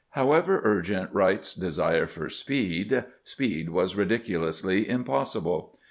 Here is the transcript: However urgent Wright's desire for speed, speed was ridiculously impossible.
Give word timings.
However 0.13 0.61
urgent 0.63 1.11
Wright's 1.13 1.53
desire 1.53 2.07
for 2.07 2.27
speed, 2.27 3.05
speed 3.23 3.69
was 3.69 3.95
ridiculously 3.95 4.89
impossible. 4.89 5.77